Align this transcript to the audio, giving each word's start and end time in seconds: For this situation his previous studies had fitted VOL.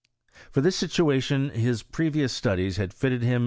For 0.51 0.61
this 0.61 0.75
situation 0.75 1.49
his 1.51 1.83
previous 1.83 2.33
studies 2.33 2.77
had 2.77 2.91
fitted 2.91 3.21
VOL. 3.23 3.39